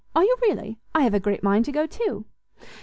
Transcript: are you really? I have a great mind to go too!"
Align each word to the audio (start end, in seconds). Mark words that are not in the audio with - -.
are 0.15 0.23
you 0.23 0.35
really? 0.41 0.79
I 0.95 1.03
have 1.03 1.13
a 1.13 1.19
great 1.19 1.43
mind 1.43 1.65
to 1.65 1.71
go 1.71 1.85
too!" 1.85 2.25